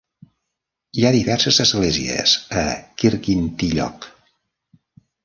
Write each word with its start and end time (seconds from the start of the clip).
Hi 0.99 1.03
ha 1.05 1.11
diverses 1.15 1.59
esglésies 1.65 2.33
a 2.63 2.63
Kirkintilloch. 3.03 4.09